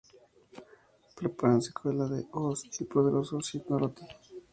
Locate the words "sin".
3.39-3.63